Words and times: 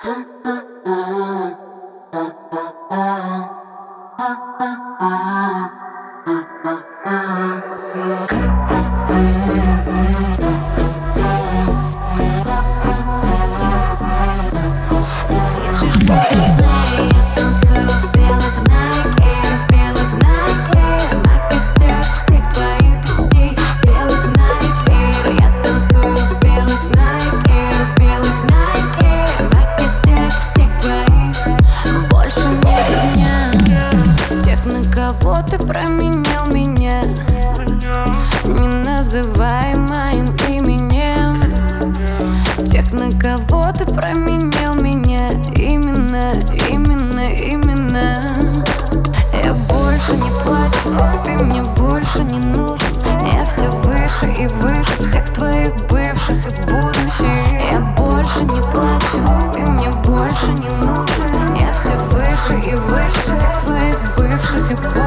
Танцую 0.00 0.58
кого 35.68 35.72
ты 35.72 35.72
променял 35.72 36.46
меня. 36.46 37.02
Не 38.44 38.68
называй 38.84 39.74
моим 39.74 40.34
именем. 40.48 41.36
Тех, 42.64 42.92
на 42.92 43.10
кого 43.18 43.72
ты 43.72 43.84
променял 43.86 44.74
меня 44.74 45.30
Именно, 45.54 46.32
именно, 46.68 47.32
именно. 47.32 48.64
Я 49.44 49.54
больше 49.54 50.12
не 50.16 50.30
плачу, 50.42 51.22
ты 51.24 51.32
мне 51.32 51.62
больше 51.62 52.20
не 52.20 52.38
нужен. 52.38 52.88
Я 53.32 53.44
все 53.44 53.68
выше 53.68 54.26
и 54.38 54.46
выше 54.46 55.02
всех 55.02 55.28
твоих 55.34 55.74
бывших 55.88 56.46
и 56.46 56.60
будущих. 56.62 57.72
Я 57.72 57.80
больше 57.96 58.44
не 58.44 58.60
плачу, 58.72 59.52
ты 59.52 59.60
мне 59.60 59.90
больше 59.90 60.48
не 60.52 60.68
нужен. 60.84 61.54
Я 61.56 61.72
все 61.72 61.96
выше 62.10 62.54
и 62.66 62.74
выше 62.74 63.20
всех 63.26 63.64
твоих 63.64 64.16
бывших 64.16 64.70
и 64.70 64.74
будущих 64.74 64.97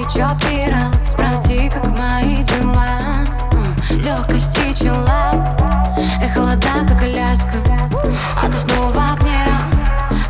пафосный 0.00 0.04
четкий 0.04 0.70
раунд 0.70 0.96
Спроси, 1.04 1.70
как 1.70 1.86
мои 1.86 2.42
дела. 2.44 3.26
Легкость 3.90 4.56
и 4.58 4.74
чиллаут 4.74 5.54
И 6.22 6.28
холода, 6.28 6.86
как 6.88 7.02
Аляска. 7.02 7.58
А 8.42 8.46
ты 8.46 8.56
снова 8.56 8.88
в 8.88 9.12
огне. 9.12 9.44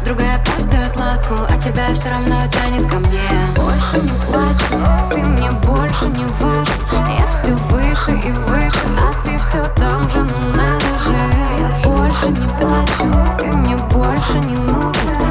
Другая 0.04 0.40
пусть 0.44 0.70
дает 0.70 0.96
ласку 0.96 1.34
А 1.48 1.56
тебя 1.58 1.94
все 1.94 2.10
равно 2.10 2.36
тянет 2.50 2.90
ко 2.90 2.98
мне. 2.98 3.20
Больше 3.56 4.00
не 4.02 4.10
плачу 4.26 5.10
Ты 5.10 5.18
мне 5.18 5.50
больше 5.50 6.06
не 6.06 6.24
важен. 6.40 7.18
Я 7.18 7.26
все 7.26 7.54
выше 7.70 8.12
и 8.12 8.32
выше 8.32 8.84
А 8.98 9.12
ты 9.24 9.38
все 9.38 9.64
там 9.76 10.02
же, 10.10 10.22
ну 10.22 10.56
надо 10.56 10.86
же. 11.04 11.14
Я 11.58 11.88
больше 11.88 12.28
не 12.28 12.48
плачу 12.58 13.38
Ты 13.38 13.46
мне 13.46 13.76
больше 13.76 14.38
не 14.38 14.56
нужен 14.56 15.29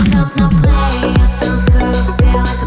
Вверх, 0.00 0.34
на 0.36 0.48
плей, 0.48 1.14
я 1.16 1.40
танцую 1.40 1.92
в 1.92 2.20
белых 2.20 2.65